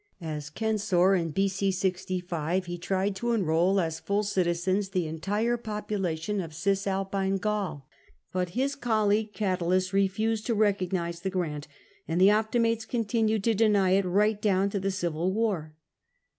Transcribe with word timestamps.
As 0.19 0.51
censor 0.57 1.13
in 1.13 1.29
b.o. 1.29 1.47
65 1.69 2.65
he 2.65 2.77
tried 2.79 3.15
to 3.17 3.33
enrol 3.33 3.79
as 3.79 3.99
full 3.99 4.23
citizens 4.23 4.89
the 4.89 5.05
entire 5.05 5.57
population 5.57 6.41
of 6.41 6.55
Cisalpine 6.55 7.37
Gaul, 7.37 7.87
but 8.33 8.49
his 8.57 8.73
colleague 8.73 9.31
Gatulus 9.31 9.93
refused 9.93 10.47
to 10.47 10.55
recognise 10.55 11.19
the 11.19 11.29
grant, 11.29 11.67
and 12.07 12.19
the 12.19 12.31
Optimates 12.31 12.83
continued 12.83 13.43
to 13.43 13.53
deny 13.53 13.91
it 13.91 14.05
right 14.05 14.41
down 14.41 14.71
to 14.71 14.79
the 14.79 14.89
Civil 14.89 15.31
War. 15.33 15.75